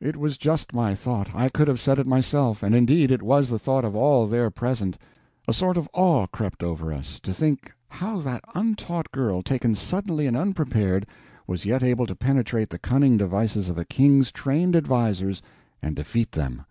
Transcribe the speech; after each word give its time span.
It 0.00 0.16
was 0.16 0.38
just 0.38 0.72
my 0.72 0.94
thought; 0.94 1.34
I 1.34 1.48
could 1.48 1.66
have 1.66 1.80
said 1.80 1.98
it 1.98 2.06
myself; 2.06 2.62
and 2.62 2.76
indeed 2.76 3.10
it 3.10 3.22
was 3.24 3.48
the 3.48 3.58
thought 3.58 3.84
of 3.84 3.96
all 3.96 4.28
there 4.28 4.48
present. 4.48 4.96
A 5.48 5.52
sort 5.52 5.76
of 5.76 5.88
awe 5.92 6.28
crept 6.28 6.62
over 6.62 6.92
us, 6.94 7.18
to 7.18 7.34
think 7.34 7.72
how 7.88 8.20
that 8.20 8.44
untaught 8.54 9.10
girl, 9.10 9.42
taken 9.42 9.74
suddenly 9.74 10.28
and 10.28 10.36
unprepared, 10.36 11.06
was 11.48 11.64
yet 11.64 11.82
able 11.82 12.06
to 12.06 12.14
penetrate 12.14 12.68
the 12.70 12.78
cunning 12.78 13.16
devices 13.16 13.68
of 13.68 13.76
a 13.76 13.84
King's 13.84 14.30
trained 14.30 14.76
advisers 14.76 15.42
and 15.82 15.96
defeat 15.96 16.30
them. 16.30 16.64